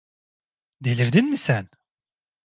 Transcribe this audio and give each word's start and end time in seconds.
Delirdin 0.83 1.25
mi 1.31 1.37
sen? 1.37 1.67